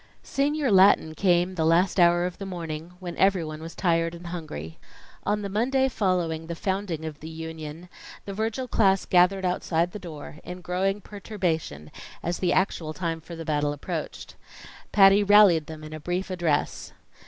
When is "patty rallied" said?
14.91-15.67